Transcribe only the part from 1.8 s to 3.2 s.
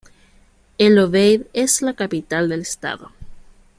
la capital del estado.